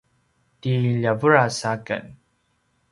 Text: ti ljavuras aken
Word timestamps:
ti 0.59 0.71
ljavuras 1.01 1.59
aken 1.73 2.05